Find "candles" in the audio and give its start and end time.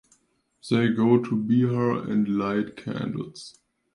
2.75-3.59